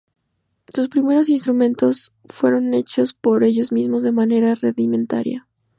[0.73, 5.47] Sus primeros instrumentos fueron hechos por ellos mismos de manera rudimentaria.